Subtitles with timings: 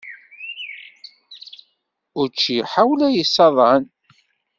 [2.21, 3.83] Učči ḥawla yessaḍan.